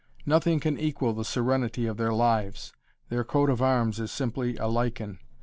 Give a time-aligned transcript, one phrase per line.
[0.25, 2.73] Nothing can equal the serenity of their lives.
[3.09, 5.19] Their coat of arms is simply a lichen.